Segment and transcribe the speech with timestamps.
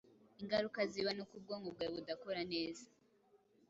[0.41, 2.85] Ingaruka ziba nuko ubwonko bwawe budakora neza